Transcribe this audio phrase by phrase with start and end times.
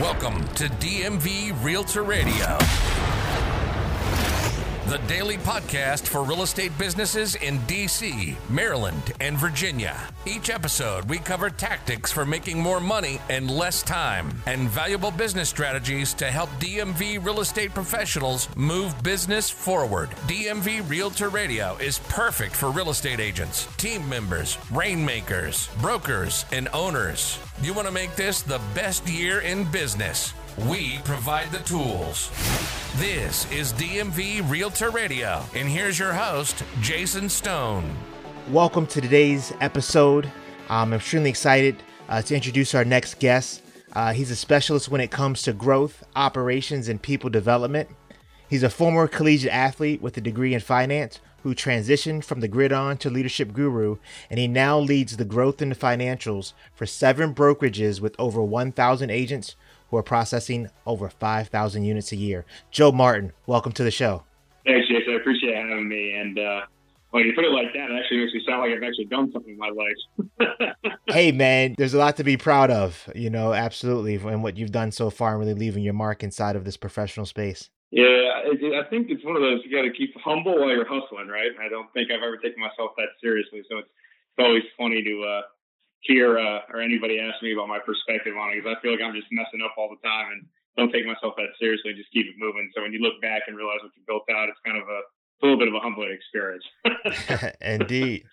[0.00, 2.58] Welcome to DMV Realtor Radio,
[4.86, 10.00] the daily podcast for real estate businesses in DC, Maryland, and Virginia.
[10.26, 15.48] Each episode, we cover tactics for making more money in less time and valuable business
[15.48, 20.08] strategies to help DMV real estate professionals move business forward.
[20.28, 27.40] DMV Realtor Radio is perfect for real estate agents, team members, rainmakers, brokers, and owners.
[27.60, 30.32] You want to make this the best year in business?
[30.64, 32.30] We provide the tools.
[32.96, 37.94] This is DMV Realtor Radio, and here's your host, Jason Stone.
[38.50, 40.32] Welcome to today's episode.
[40.70, 43.60] I'm extremely excited uh, to introduce our next guest.
[43.92, 47.90] Uh, he's a specialist when it comes to growth, operations, and people development.
[48.48, 52.96] He's a former collegiate athlete with a degree in finance who transitioned from the gridiron
[52.96, 53.98] to leadership guru,
[54.30, 59.10] and he now leads the growth in the financials for seven brokerages with over 1,000
[59.10, 59.54] agents
[59.90, 62.44] who are processing over 5,000 units a year.
[62.70, 64.24] Joe Martin, welcome to the show.
[64.64, 65.14] Thanks, Jason.
[65.14, 66.14] I appreciate having me.
[66.14, 66.60] And uh,
[67.10, 69.30] when you put it like that, it actually makes me sound like I've actually done
[69.32, 70.90] something in my life.
[71.08, 74.72] hey, man, there's a lot to be proud of, you know, absolutely, and what you've
[74.72, 77.70] done so far and really leaving your mark inside of this professional space.
[77.92, 81.28] Yeah, I think it's one of those you got to keep humble while you're hustling,
[81.28, 81.52] right?
[81.62, 83.88] I don't think I've ever taken myself that seriously, so it's
[84.36, 85.42] it's always funny to uh,
[86.06, 89.00] hear uh, or anybody ask me about my perspective on it because I feel like
[89.02, 91.94] I'm just messing up all the time and don't take myself that seriously.
[91.94, 92.70] Just keep it moving.
[92.74, 95.00] So when you look back and realize what you built out, it's kind of a,
[95.00, 96.64] a little bit of a humbling experience.
[97.60, 98.24] Indeed.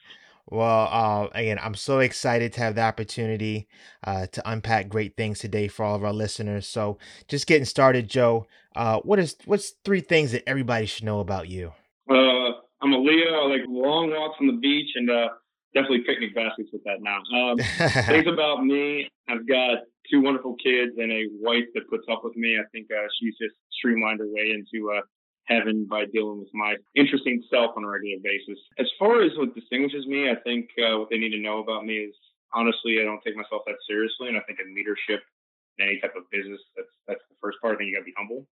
[0.49, 3.67] Well, uh, again, I'm so excited to have the opportunity
[4.03, 6.67] uh, to unpack great things today for all of our listeners.
[6.67, 6.97] So,
[7.29, 8.45] just getting started, Joe.
[8.75, 11.71] Uh, what is what's three things that everybody should know about you?
[12.09, 12.51] Uh,
[12.81, 13.33] I'm a Leo.
[13.33, 15.29] I like long walks on the beach and uh,
[15.73, 17.21] definitely picnic baskets with that now.
[17.33, 17.57] Um,
[18.07, 19.79] things about me: I've got
[20.09, 22.57] two wonderful kids and a wife that puts up with me.
[22.57, 25.01] I think uh, she's just streamlined her way into
[25.45, 28.59] heaven by dealing with my interesting self on a regular basis.
[28.79, 31.85] As far as what distinguishes me, I think uh, what they need to know about
[31.85, 32.15] me is
[32.53, 35.21] honestly, I don't take myself that seriously, and I think in leadership,
[35.77, 37.75] in any type of business, that's that's the first part.
[37.75, 38.47] I think you got to be humble.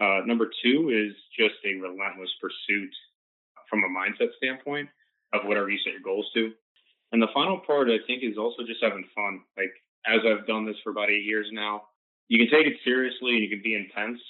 [0.00, 2.92] Uh, number two is just a relentless pursuit
[3.70, 4.88] from a mindset standpoint
[5.32, 6.52] of whatever you set your goals to.
[7.12, 9.40] And the final part, I think, is also just having fun.
[9.56, 9.72] Like
[10.06, 11.82] as I've done this for about eight years now,
[12.28, 14.20] you can take it seriously and you can be intense,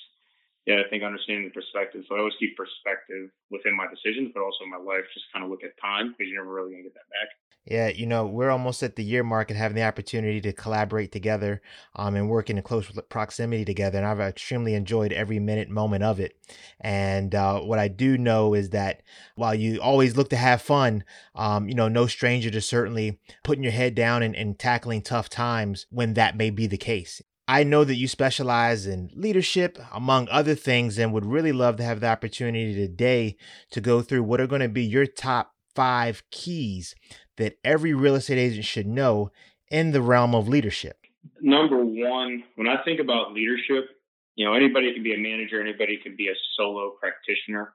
[0.67, 2.03] yeah, I think understanding the perspective.
[2.09, 5.45] So I always keep perspective within my decisions, but also in my life, just kind
[5.45, 7.31] of look at time because you're never really going to get that back.
[7.67, 11.11] Yeah, you know, we're almost at the year mark and having the opportunity to collaborate
[11.11, 11.63] together
[11.97, 13.99] um, and work in close proximity together.
[13.99, 16.37] And I've extremely enjoyed every minute, moment of it.
[16.81, 19.03] And uh, what I do know is that
[19.35, 21.03] while you always look to have fun,
[21.35, 25.29] um, you know, no stranger to certainly putting your head down and, and tackling tough
[25.29, 27.21] times when that may be the case.
[27.49, 31.85] I know that you specialize in leadership, among other things, and would really love to
[31.85, 33.37] have the opportunity today
[33.71, 36.95] to go through what are going to be your top five keys
[37.37, 39.31] that every real estate agent should know
[39.71, 40.99] in the realm of leadership.
[41.41, 43.91] Number one, when I think about leadership,
[44.35, 47.75] you know, anybody can be a manager, anybody can be a solo practitioner.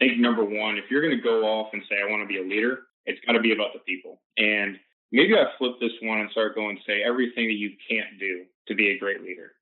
[0.00, 2.28] I think number one, if you're going to go off and say, I want to
[2.28, 4.20] be a leader, it's got to be about the people.
[4.36, 4.76] And
[5.12, 8.74] maybe I flip this one and start going, say everything that you can't do to
[8.74, 9.52] be a great leader.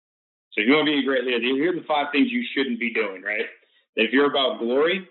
[0.53, 2.44] So if you want to be a great leader, here are the five things you
[2.54, 3.47] shouldn't be doing, right?
[3.97, 5.06] If you're about glory,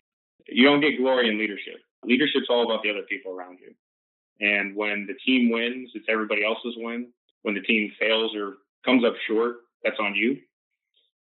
[0.48, 1.76] you don't get glory in leadership.
[2.04, 3.74] Leadership's all about the other people around you.
[4.40, 7.08] And when the team wins, it's everybody else's win.
[7.42, 8.56] When the team fails or
[8.86, 10.38] comes up short, that's on you.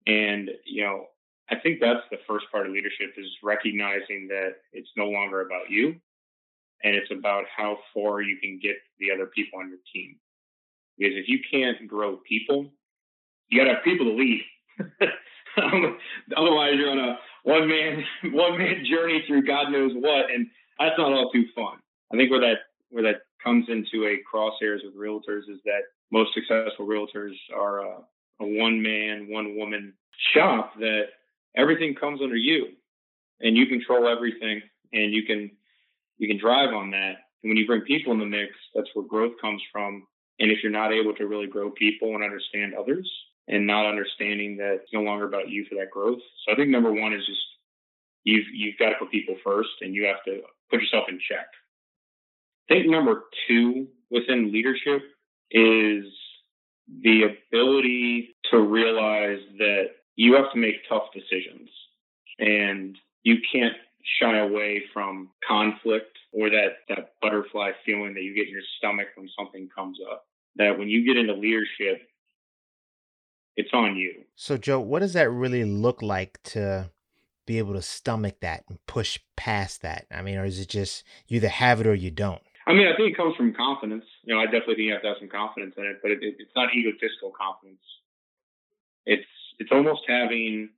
[0.08, 1.06] And, you know,
[1.50, 5.70] I think that's the first part of leadership is recognizing that it's no longer about
[5.70, 5.96] you
[6.84, 10.16] and it's about how far you can get the other people on your team.
[10.98, 12.72] Because if you can't grow people,
[13.50, 14.44] you got to have people to lead.
[16.38, 20.48] Otherwise, you're on a one man one man journey through God knows what, and
[20.80, 21.78] that's not all too fun.
[22.14, 22.58] I think where that
[22.90, 25.82] where that comes into a crosshairs with realtors is that
[26.12, 27.98] most successful realtors are a,
[28.42, 29.94] a one man, one woman
[30.34, 31.06] shop that
[31.56, 32.68] everything comes under you,
[33.40, 34.62] and you control everything,
[34.94, 35.52] and you can
[36.22, 37.16] you can drive on that.
[37.42, 40.06] And when you bring people in the mix, that's where growth comes from.
[40.40, 43.12] And if you're not able to really grow people and understand others
[43.48, 46.20] and not understanding that it's no longer about you for that growth.
[46.46, 47.42] So I think number one is just
[48.24, 51.48] you've you've got to put people first and you have to put yourself in check.
[52.70, 55.02] I think number two within leadership
[55.50, 56.06] is
[57.02, 59.86] the ability to realize that
[60.16, 61.70] you have to make tough decisions
[62.38, 63.74] and you can't
[64.20, 69.08] shy away from conflict or that, that butterfly feeling that you get in your stomach
[69.16, 70.26] when something comes up.
[70.56, 72.08] That when you get into leadership,
[73.56, 74.24] it's on you.
[74.36, 76.90] So, Joe, what does that really look like to
[77.46, 80.06] be able to stomach that and push past that?
[80.12, 82.42] I mean, or is it just you either have it or you don't?
[82.68, 84.06] I mean, I think it comes from confidence.
[84.24, 86.20] You know, I definitely think you have to have some confidence in it, but it,
[86.22, 87.82] it, it's not egotistical confidence.
[89.06, 89.28] It's
[89.60, 90.70] it's almost having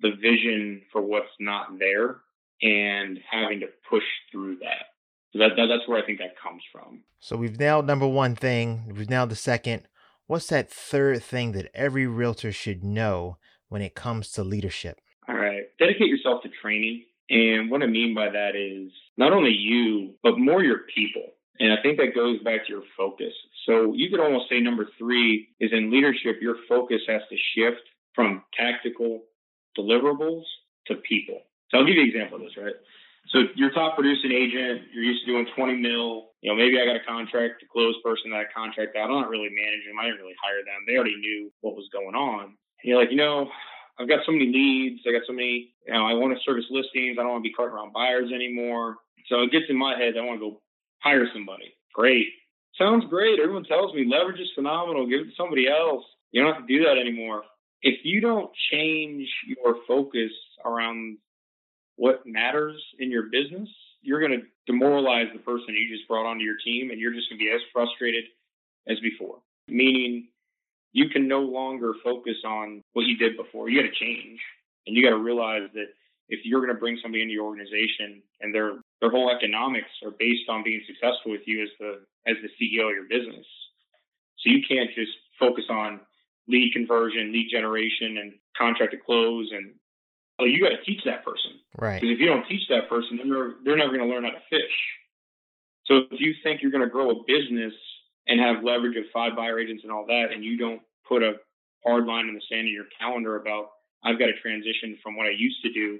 [0.00, 2.18] the vision for what's not there
[2.62, 4.86] and having to push through that.
[5.32, 7.02] So that, that that's where I think that comes from.
[7.20, 8.92] So we've nailed number one thing.
[8.96, 9.82] We've nailed the second.
[10.26, 15.00] What's that third thing that every realtor should know when it comes to leadership?
[15.28, 15.64] All right.
[15.78, 17.04] Dedicate yourself to training.
[17.28, 21.22] And what I mean by that is not only you, but more your people.
[21.60, 23.32] And I think that goes back to your focus.
[23.66, 27.82] So you could almost say number three is in leadership, your focus has to shift
[28.14, 29.22] from tactical
[29.78, 30.42] deliverables
[30.86, 31.40] to people.
[31.70, 32.74] So I'll give you an example of this, right?
[33.30, 36.34] So your top producing agent, you're used to doing 20 mil.
[36.42, 39.10] You know, maybe I got a contract to close person that I contract out.
[39.10, 40.00] I'm not really managing them.
[40.00, 40.82] I didn't really hire them.
[40.86, 42.56] They already knew what was going on.
[42.58, 43.50] And you're like, you know,
[44.00, 45.02] I've got so many leads.
[45.06, 47.18] I got so many, you know, I want to service listings.
[47.18, 48.96] I don't want to be carting around buyers anymore.
[49.28, 50.60] So it gets in my head, that I want to go
[50.98, 51.76] hire somebody.
[51.94, 52.26] Great.
[52.78, 53.38] Sounds great.
[53.38, 55.06] Everyone tells me leverage is phenomenal.
[55.06, 56.02] Give it to somebody else.
[56.32, 57.42] You don't have to do that anymore.
[57.82, 60.32] If you don't change your focus
[60.64, 61.18] around
[62.00, 63.68] what matters in your business,
[64.00, 67.28] you're going to demoralize the person you just brought onto your team and you're just
[67.28, 68.24] going to be as frustrated
[68.88, 69.36] as before.
[69.68, 70.28] Meaning
[70.92, 73.68] you can no longer focus on what you did before.
[73.68, 74.40] You got to change,
[74.86, 75.88] and you got to realize that
[76.30, 80.12] if you're going to bring somebody into your organization and their their whole economics are
[80.18, 83.44] based on being successful with you as the as the CEO of your business,
[84.38, 86.00] so you can't just focus on
[86.48, 89.74] lead conversion, lead generation, and contract to close, and
[90.40, 92.00] well, you got to teach that person, right?
[92.00, 94.24] Because if you don't teach that person, then they're never, they're never going to learn
[94.24, 94.76] how to fish.
[95.86, 97.74] So if you think you're going to grow a business
[98.26, 101.34] and have leverage of five buyer agents and all that, and you don't put a
[101.84, 103.70] hard line in the sand in your calendar about
[104.04, 105.98] I've got to transition from what I used to do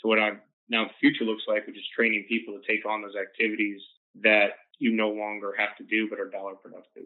[0.00, 0.32] to what I
[0.68, 3.80] now the future looks like, which is training people to take on those activities
[4.22, 7.04] that you no longer have to do but are dollar productive.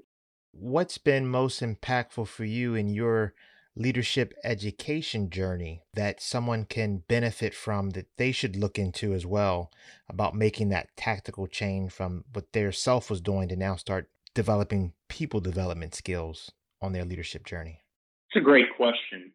[0.53, 3.35] What's been most impactful for you in your
[3.77, 9.71] leadership education journey that someone can benefit from that they should look into as well
[10.09, 14.93] about making that tactical change from what their self was doing to now start developing
[15.09, 16.51] people development skills
[16.81, 17.83] on their leadership journey?
[18.31, 19.33] It's a great question.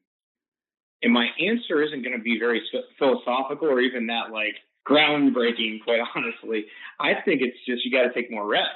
[1.03, 2.61] And my answer isn't going to be very
[2.97, 4.55] philosophical or even that like
[4.87, 6.65] groundbreaking, quite honestly.
[6.99, 8.67] I think it's just you got to take more reps.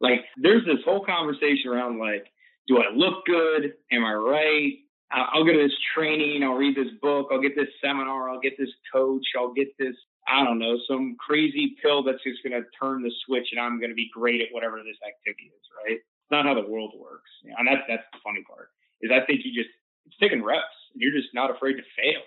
[0.00, 2.26] Like there's this whole conversation around like,
[2.68, 3.74] do I look good?
[3.92, 4.72] Am I right?
[5.12, 6.44] I'll go to this training.
[6.44, 7.28] I'll read this book.
[7.32, 8.30] I'll get this seminar.
[8.30, 9.24] I'll get this coach.
[9.36, 9.96] I'll get this
[10.30, 13.80] I don't know, some crazy pill that's just going to turn the switch and I'm
[13.80, 15.98] going to be great at whatever this activity is, right?
[15.98, 17.30] It's not how the world works.
[17.44, 18.70] and that's, that's the funny part
[19.02, 19.72] is I think you just,
[20.06, 22.22] it's taking reps and you're just not afraid to fail.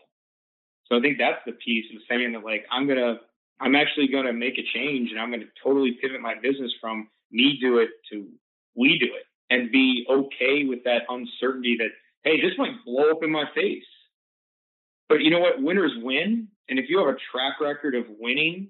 [0.90, 3.22] So I think that's the piece of saying that like, I'm going to,
[3.62, 6.74] I'm actually going to make a change and I'm going to totally pivot my business
[6.82, 8.28] from me do it to
[8.76, 11.90] we do it and be okay with that uncertainty that,
[12.24, 13.84] hey, this might blow up in my face.
[15.10, 15.62] But you know what?
[15.62, 16.48] Winners win.
[16.70, 18.70] And if you have a track record of winning,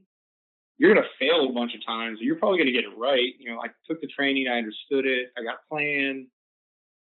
[0.78, 2.18] you're going to fail a bunch of times.
[2.20, 3.34] You're probably going to get it right.
[3.40, 6.28] You know, I took the training, I understood it, I got a plan,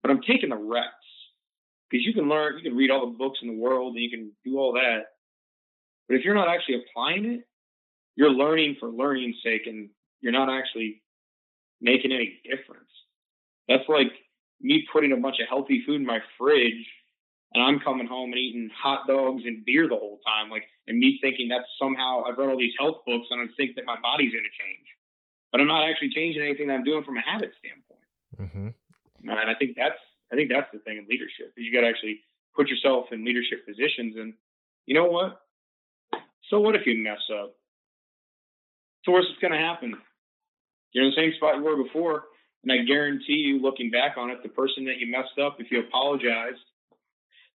[0.02, 0.88] but I'm taking the reps
[1.90, 4.10] because you can learn, you can read all the books in the world and you
[4.10, 5.06] can do all that.
[6.08, 7.48] But if you're not actually applying it,
[8.15, 9.89] you're learning for learning's sake and
[10.22, 11.01] you're not actually
[11.82, 12.89] making any difference.
[13.74, 14.13] That's like
[14.62, 16.86] me putting a bunch of healthy food in my fridge
[17.53, 20.98] and I'm coming home and eating hot dogs and beer the whole time, like, and
[20.98, 23.98] me thinking that somehow I've read all these health books and I think that my
[24.01, 24.88] body's going to change,
[25.51, 28.06] but I'm not actually changing anything that I'm doing from a habit standpoint.
[28.39, 29.30] Mm-hmm.
[29.30, 30.00] And I think that's,
[30.32, 31.53] I think that's the thing in leadership.
[31.58, 32.22] You got to actually
[32.56, 34.34] put yourself in leadership positions, and
[34.86, 35.42] you know what?
[36.50, 37.56] So what if you mess up?
[39.06, 39.96] So what's going to happen?
[40.92, 42.24] You're in the same spot you were before,
[42.63, 45.70] and I guarantee you, looking back on it, the person that you messed up, if
[45.70, 46.60] you apologized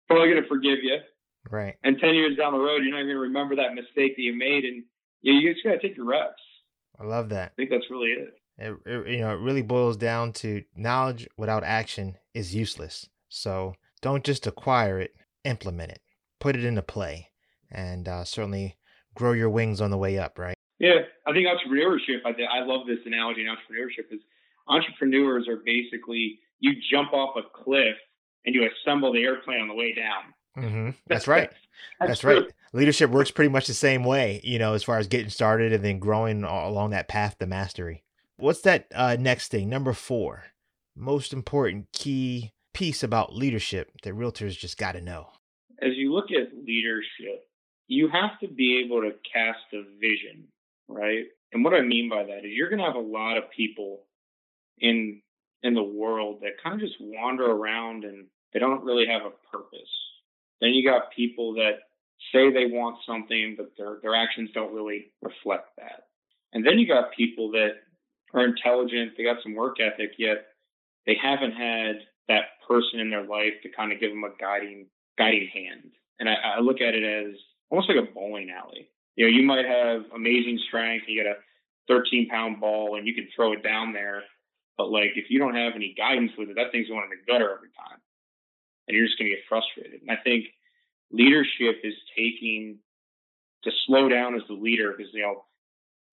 [0.07, 0.97] probably going to forgive you.
[1.49, 1.75] Right.
[1.83, 4.21] And 10 years down the road, you're not even going to remember that mistake that
[4.21, 4.65] you made.
[4.65, 4.83] And
[5.21, 6.41] you, you just got to take your reps.
[6.99, 7.51] I love that.
[7.51, 8.33] I think that's really it.
[8.57, 9.07] It, it.
[9.09, 13.09] You know, it really boils down to knowledge without action is useless.
[13.29, 16.01] So don't just acquire it, implement it,
[16.39, 17.31] put it into play,
[17.69, 18.77] and uh, certainly
[19.13, 20.55] grow your wings on the way up, right?
[20.79, 21.01] Yeah.
[21.27, 24.21] I think entrepreneurship, I, I love this analogy in entrepreneurship, is
[24.67, 27.95] entrepreneurs are basically you jump off a cliff
[28.45, 30.23] and you assemble the airplane on the way down.
[30.57, 30.89] Mm-hmm.
[31.07, 31.49] That's right.
[31.99, 32.45] That's, That's right.
[32.73, 35.83] Leadership works pretty much the same way, you know, as far as getting started and
[35.83, 38.03] then growing along that path to mastery.
[38.37, 39.69] What's that uh, next thing?
[39.69, 40.45] Number four,
[40.95, 45.29] most important key piece about leadership that realtors just got to know?
[45.81, 47.47] As you look at leadership,
[47.87, 50.43] you have to be able to cast a vision,
[50.87, 51.25] right?
[51.53, 54.01] And what I mean by that is you're going to have a lot of people
[54.79, 55.21] in
[55.63, 59.31] in the world that kind of just wander around and they don't really have a
[59.51, 59.89] purpose.
[60.61, 61.79] Then you got people that
[62.31, 66.03] say they want something, but their their actions don't really reflect that.
[66.53, 67.81] And then you got people that
[68.33, 70.45] are intelligent, they got some work ethic, yet
[71.05, 71.95] they haven't had
[72.27, 75.91] that person in their life to kind of give them a guiding guiding hand.
[76.19, 77.35] And I, I look at it as
[77.69, 78.89] almost like a bowling alley.
[79.15, 81.35] You know, you might have amazing strength, you got a
[81.87, 84.23] 13 pound ball, and you can throw it down there.
[84.77, 87.31] But like, if you don't have any guidance with it, that thing's going in the
[87.31, 87.99] gutter every time,
[88.87, 90.01] and you're just going to get frustrated.
[90.01, 90.45] And I think
[91.11, 92.79] leadership is taking
[93.63, 95.43] to slow down as the leader because you know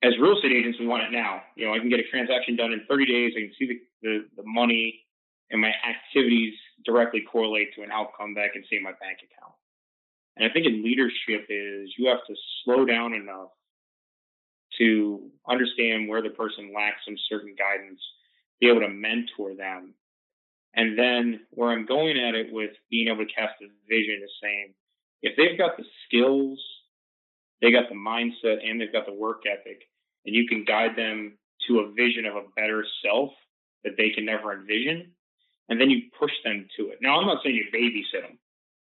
[0.03, 1.43] as real estate agents we want it now.
[1.57, 3.33] You know i can get a transaction done in 30 days.
[3.37, 5.05] I can see the, the, the money
[5.51, 6.55] and my activities
[6.85, 9.55] directly correlate to an outcome that i can see in my bank account.
[10.37, 13.51] And i think in leadership is you have to slow down enough
[14.79, 18.01] to understand where the person lacks some certain guidance
[18.63, 19.95] be able to mentor them
[20.75, 24.31] and then where i'm going at it with being able to cast a vision is
[24.43, 24.73] saying
[25.23, 26.61] if they've got the skills,
[27.61, 29.83] they got the mindset, and they've got the work ethic,
[30.27, 31.39] and you can guide them
[31.69, 33.31] to a vision of a better self
[33.85, 35.13] that they can never envision,
[35.69, 36.99] and then you push them to it.
[37.01, 38.39] Now, I'm not saying you babysit them,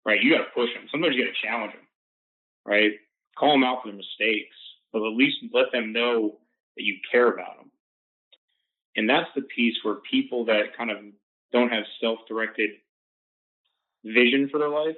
[0.05, 0.21] right?
[0.21, 0.87] You got to push them.
[0.91, 1.87] Sometimes you got to challenge them,
[2.65, 2.91] right?
[3.37, 4.55] Call them out for their mistakes,
[4.91, 6.37] but at least let them know
[6.75, 7.71] that you care about them.
[8.95, 10.97] And that's the piece where people that kind of
[11.51, 12.71] don't have self-directed
[14.03, 14.95] vision for their life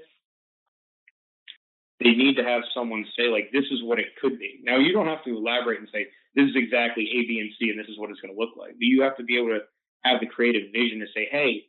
[2.00, 4.60] they need to have someone say like this is what it could be.
[4.64, 7.70] Now you don't have to elaborate and say this is exactly A, B, and C,
[7.70, 8.74] and this is what it's going to look like.
[8.74, 9.62] But you have to be able to
[10.04, 11.66] have the creative vision to say, hey,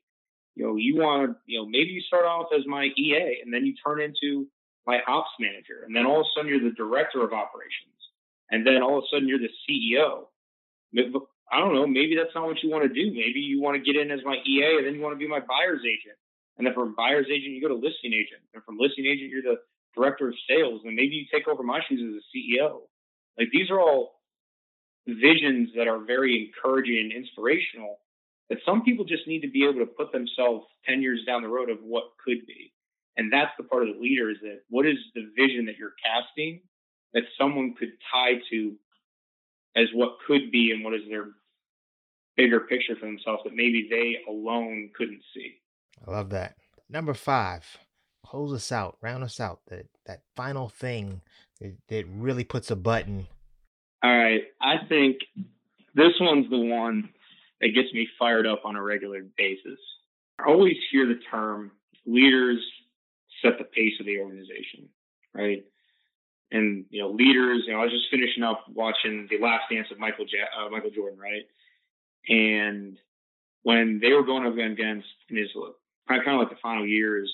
[0.54, 3.52] you know, you want to, you know, maybe you start off as my EA and
[3.52, 4.46] then you turn into
[4.86, 8.00] my ops manager, and then all of a sudden you're the director of operations,
[8.50, 10.28] and then all of a sudden you're the CEO.
[11.50, 11.86] I don't know.
[11.86, 13.10] Maybe that's not what you want to do.
[13.10, 15.28] Maybe you want to get in as my EA, and then you want to be
[15.28, 16.16] my buyer's agent.
[16.58, 18.42] And then from buyer's agent, you go to listing agent.
[18.52, 19.60] And from listing agent, you're the
[19.96, 22.82] director of sales, and maybe you take over my shoes as a CEO.
[23.38, 24.20] Like these are all
[25.06, 27.98] visions that are very encouraging and inspirational
[28.50, 31.48] that some people just need to be able to put themselves 10 years down the
[31.48, 32.72] road of what could be.
[33.16, 35.94] And that's the part of the leader is that what is the vision that you're
[36.04, 36.60] casting
[37.14, 38.74] that someone could tie to
[39.76, 41.26] as what could be and what is their
[42.38, 45.56] bigger picture for themselves that maybe they alone couldn't see.
[46.06, 46.54] I love that.
[46.88, 47.64] Number five,
[48.24, 51.20] close us out, round us out, that that final thing
[51.60, 53.26] that, that really puts a button.
[54.02, 55.18] All right, I think
[55.94, 57.10] this one's the one
[57.60, 59.80] that gets me fired up on a regular basis.
[60.38, 61.72] I always hear the term
[62.06, 62.64] leaders
[63.42, 64.88] set the pace of the organization,
[65.34, 65.64] right?
[66.52, 67.64] And you know, leaders.
[67.66, 70.70] You know, I was just finishing up watching the Last Dance of Michael ja- uh,
[70.70, 71.42] Michael Jordan, right?
[72.28, 72.98] And
[73.62, 75.48] when they were going up against in his
[76.08, 77.32] kind of like the final years,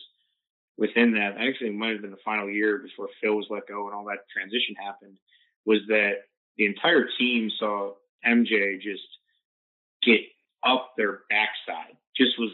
[0.77, 3.87] within that, actually it might have been the final year before Phil was let go
[3.87, 5.17] and all that transition happened,
[5.65, 7.93] was that the entire team saw
[8.27, 9.03] MJ just
[10.03, 10.21] get
[10.65, 12.51] up their backside, just was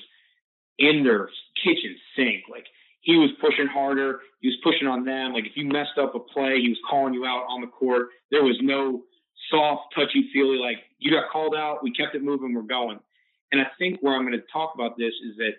[0.78, 1.28] in their
[1.62, 2.44] kitchen sink.
[2.50, 2.66] Like
[3.00, 5.32] he was pushing harder, he was pushing on them.
[5.32, 8.08] Like if you messed up a play, he was calling you out on the court.
[8.30, 9.02] There was no
[9.50, 12.98] soft, touchy feely, like you got called out, we kept it moving, we're going.
[13.52, 15.52] And I think where I'm going to talk about this is that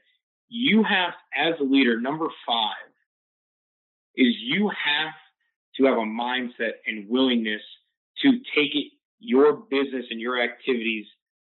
[0.50, 2.76] you have, as a leader, number five
[4.16, 5.14] is you have
[5.78, 7.62] to have a mindset and willingness
[8.22, 11.06] to take it, your business and your activities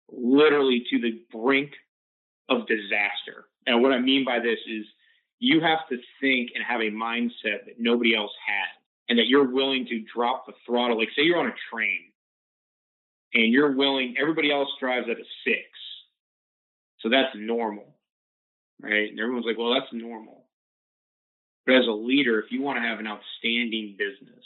[0.09, 1.71] literally to the brink
[2.49, 3.45] of disaster.
[3.65, 4.85] And what I mean by this is
[5.39, 9.51] you have to think and have a mindset that nobody else has and that you're
[9.51, 10.97] willing to drop the throttle.
[10.97, 12.11] Like say you're on a train
[13.35, 15.61] and you're willing, everybody else drives at a six.
[16.99, 17.95] So that's normal
[18.81, 19.09] right?
[19.09, 20.45] And everyone's like, well, that's normal.
[21.65, 24.45] But as a leader, if you want to have an outstanding business,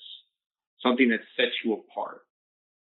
[0.81, 2.21] something that sets you apart,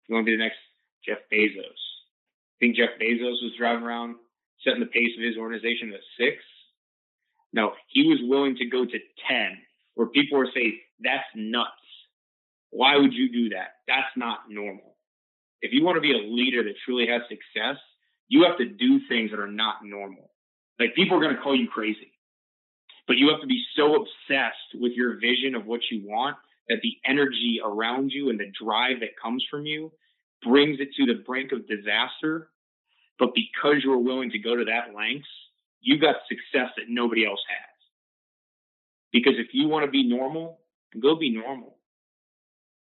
[0.08, 0.60] you want to be the next
[1.06, 1.58] Jeff Bezos.
[1.58, 4.16] I Think Jeff Bezos was driving around
[4.64, 6.38] setting the pace of his organization at six?
[7.54, 9.58] No, he was willing to go to 10,
[9.96, 11.72] where people were saying, that's nuts.
[12.70, 13.82] Why would you do that?
[13.88, 14.91] That's not normal.
[15.62, 17.78] If you want to be a leader that truly has success,
[18.28, 20.32] you have to do things that are not normal.
[20.80, 22.14] Like people are going to call you crazy,
[23.08, 26.38] but you have to be so obsessed with your vision of what you want
[26.70, 29.92] that the energy around you and the drive that comes from you
[30.44, 32.50] brings it to the brink of disaster.
[33.20, 35.28] But because you're willing to go to that lengths,
[35.82, 37.72] you got success that nobody else has.
[39.12, 40.60] Because if you want to be normal,
[41.00, 41.76] go be normal.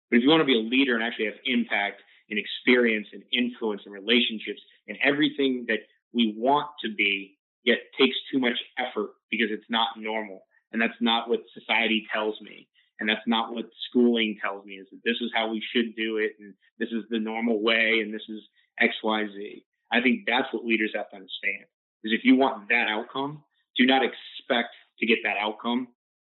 [0.09, 3.23] But if you want to be a leader and actually have impact and experience and
[3.31, 5.79] influence and relationships and everything that
[6.13, 10.41] we want to be, yet takes too much effort because it's not normal.
[10.71, 12.67] And that's not what society tells me.
[12.99, 16.17] And that's not what schooling tells me is that this is how we should do
[16.17, 16.33] it.
[16.39, 17.99] And this is the normal way.
[18.01, 18.41] And this is
[18.79, 19.65] X, Y, Z.
[19.91, 21.65] I think that's what leaders have to understand
[22.03, 23.43] is if you want that outcome,
[23.77, 25.87] do not expect to get that outcome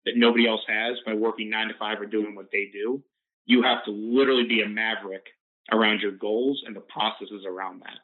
[0.05, 3.03] that nobody else has by working nine to five or doing what they do.
[3.45, 5.27] You have to literally be a maverick
[5.73, 7.99] around your goals and the processes around that.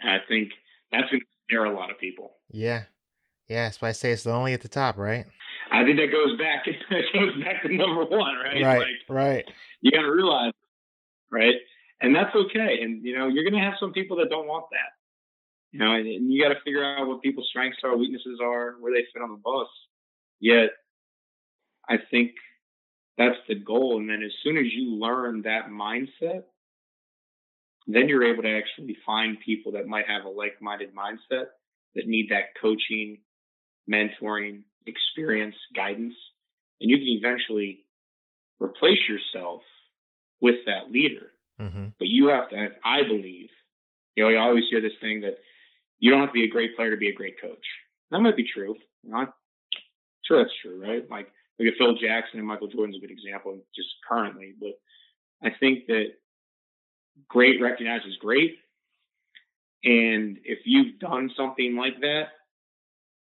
[0.00, 0.52] And I think
[0.92, 2.32] that's going to scare a lot of people.
[2.50, 2.84] Yeah.
[3.48, 3.64] Yeah.
[3.64, 5.26] That's why I say it's lonely at the top, right?
[5.70, 8.62] I think that goes back, that goes back to number one, right?
[8.62, 8.78] Right.
[8.78, 9.44] Like, right.
[9.80, 10.52] You got to realize,
[11.30, 11.54] right?
[12.00, 12.78] And that's okay.
[12.82, 14.92] And, you know, you're going to have some people that don't want that.
[15.72, 18.76] You know, and, and you got to figure out what people's strengths are, weaknesses are,
[18.80, 19.68] where they fit on the bus.
[20.40, 20.70] Yet,
[21.88, 22.32] I think
[23.18, 23.98] that's the goal.
[23.98, 26.44] And then as soon as you learn that mindset,
[27.94, 31.46] then you're able to actually find people that might have a like-minded mindset
[31.94, 33.18] that need that coaching,
[33.90, 36.14] mentoring, experience, guidance,
[36.80, 37.84] and you can eventually
[38.60, 39.62] replace yourself
[40.40, 41.32] with that leader.
[41.60, 41.86] Mm-hmm.
[41.98, 43.48] But you have to, I believe,
[44.14, 45.38] you know, you always hear this thing that
[45.98, 47.66] you don't have to be a great player to be a great coach.
[48.10, 48.76] That might be true.
[49.02, 49.26] You know,
[50.24, 51.08] sure that's true, right?
[51.10, 51.28] Like
[51.58, 54.78] look at Phil Jackson and Michael Jordan's a good example just currently, but
[55.42, 56.12] I think that
[57.28, 58.58] great recognizes great.
[59.84, 62.28] And if you've done something like that,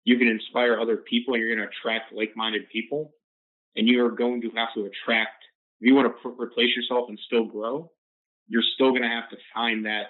[0.06, 3.14] you can inspire other people and you're going to attract like-minded people
[3.76, 5.44] and you are going to have to attract,
[5.80, 7.90] if you want to pr- replace yourself and still grow,
[8.48, 10.08] you're still going to have to find that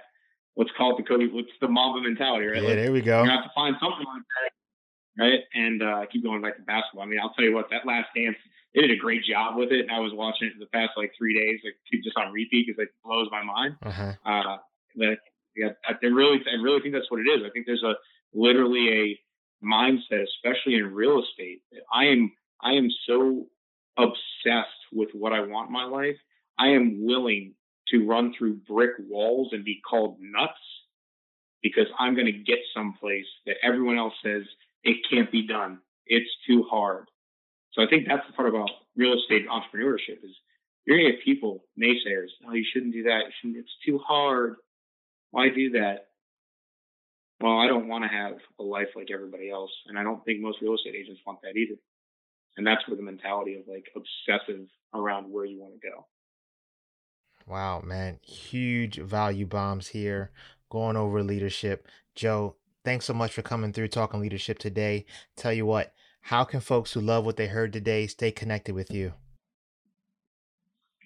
[0.56, 2.62] what's called the Kobe, what's the Mamba mentality, right?
[2.62, 3.24] Yeah, like, there we go.
[3.24, 4.24] You have to find something like
[5.18, 5.40] that, right?
[5.54, 7.04] And uh, keep going back to basketball.
[7.04, 8.36] I mean, I'll tell you what, that last dance,
[8.74, 9.82] they did a great job with it.
[9.82, 12.68] And I was watching it for the past like three days, like just on repeat
[12.68, 13.76] because it blows my mind.
[13.84, 14.14] Uh-huh.
[14.26, 14.58] Uh,
[14.96, 15.18] that
[15.56, 17.44] yeah, I really, I really think that's what it is.
[17.46, 17.94] I think there's a
[18.34, 21.62] literally a mindset, especially in real estate.
[21.94, 22.32] I am,
[22.62, 23.46] I am so
[23.98, 26.18] obsessed with what I want in my life.
[26.58, 27.54] I am willing
[27.90, 30.54] to run through brick walls and be called nuts
[31.62, 34.44] because I'm going to get someplace that everyone else says
[34.84, 35.80] it can't be done.
[36.06, 37.08] It's too hard.
[37.74, 40.32] So I think that's the part about real estate entrepreneurship is
[40.86, 42.30] you're to get people, naysayers.
[42.48, 43.22] Oh, you shouldn't do that.
[43.40, 44.56] Shouldn't, it's too hard.
[45.32, 46.08] Why do that?
[47.42, 49.72] Well, I don't want to have a life like everybody else.
[49.88, 51.76] And I don't think most real estate agents want that either.
[52.58, 56.06] And that's where the mentality of like obsessive around where you want to go.
[57.48, 58.20] Wow, man.
[58.22, 60.32] Huge value bombs here
[60.70, 61.88] going over leadership.
[62.16, 62.56] Joe,
[62.86, 65.06] thanks so much for coming through talking leadership today.
[65.36, 68.92] Tell you what, how can folks who love what they heard today stay connected with
[68.92, 69.14] you?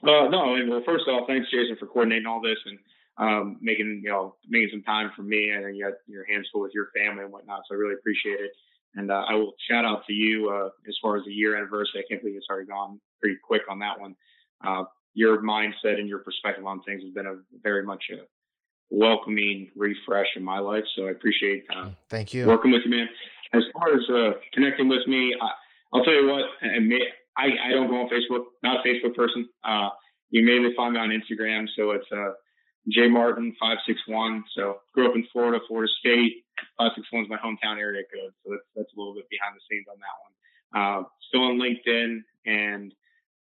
[0.04, 2.78] Uh, no, well, first off, thanks, Jason, for coordinating all this and
[3.18, 5.50] um, making you know making some time for me.
[5.50, 8.40] and you got your hands full with your family and whatnot, so I really appreciate
[8.40, 8.52] it.
[8.94, 12.02] And uh, I will shout out to you uh, as far as the year anniversary.
[12.02, 14.16] I can't believe it's already gone pretty quick on that one.
[14.64, 14.84] Uh,
[15.16, 18.18] your mindset and your perspective on things has been a very much a
[18.90, 20.84] welcoming refresh in my life.
[20.96, 23.10] So I appreciate uh, thank you working with you, man.
[23.54, 25.52] As far as uh, connecting with me, I,
[25.92, 26.46] will tell you what.
[26.62, 26.92] And
[27.38, 29.48] I, I don't go on Facebook, not a Facebook person.
[29.64, 29.90] Uh,
[30.30, 31.68] you may find me on Instagram.
[31.76, 32.32] So it's uh,
[32.90, 34.44] J Martin five six one.
[34.56, 36.44] So grew up in Florida, Florida State.
[36.78, 38.34] Five six one is my hometown area code.
[38.44, 40.34] So that's that's a little bit behind the scenes on that one.
[40.76, 42.94] Uh, still on LinkedIn and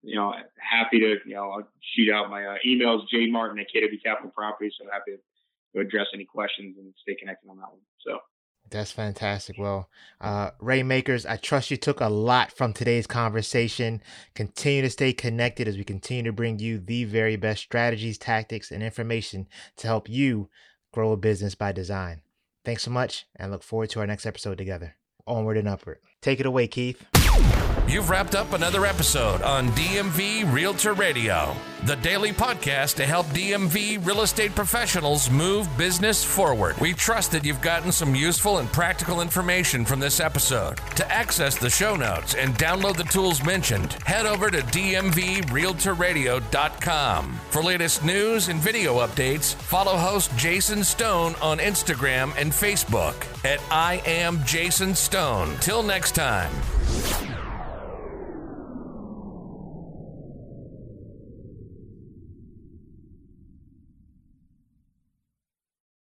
[0.05, 4.03] you know, happy to, you know, I'll shoot out my uh, emails, Martin at KW
[4.03, 4.73] Capital Properties.
[4.81, 5.13] So happy
[5.75, 7.81] to address any questions and stay connected on that one.
[8.05, 8.19] So.
[8.71, 9.59] That's fantastic.
[9.59, 14.01] Well, uh, Rainmakers, I trust you took a lot from today's conversation.
[14.35, 18.71] Continue to stay connected as we continue to bring you the very best strategies, tactics,
[18.71, 19.47] and information
[19.77, 20.49] to help you
[20.91, 22.23] grow a business by design.
[22.65, 24.97] Thanks so much and look forward to our next episode together.
[25.27, 25.99] Onward and upward.
[26.23, 27.05] Take it away, Keith.
[27.89, 31.55] You've wrapped up another episode on DMV Realtor Radio,
[31.85, 36.79] the daily podcast to help DMV real estate professionals move business forward.
[36.81, 40.79] We trust that you've gotten some useful and practical information from this episode.
[40.95, 47.41] To access the show notes and download the tools mentioned, head over to dmvrealtorradio.com.
[47.51, 53.61] For latest news and video updates, follow host Jason Stone on Instagram and Facebook at
[53.71, 55.57] I am Jason Stone.
[55.61, 55.83] Till
[56.13, 57.32] next time.